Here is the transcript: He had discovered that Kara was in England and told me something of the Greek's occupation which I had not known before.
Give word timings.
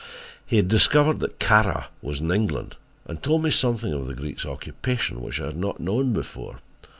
He 0.47 0.55
had 0.55 0.67
discovered 0.67 1.19
that 1.19 1.37
Kara 1.37 1.89
was 2.01 2.21
in 2.21 2.31
England 2.31 2.75
and 3.05 3.21
told 3.21 3.43
me 3.43 3.51
something 3.51 3.93
of 3.93 4.07
the 4.07 4.15
Greek's 4.15 4.47
occupation 4.47 5.21
which 5.21 5.39
I 5.39 5.45
had 5.45 5.57
not 5.57 5.79
known 5.79 6.11
before. 6.11 6.57